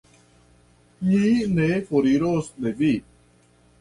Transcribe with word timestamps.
Ni 1.11 1.21
ne 1.59 1.67
foriros 1.91 2.51
de 2.65 2.77
Vi. 2.81 2.91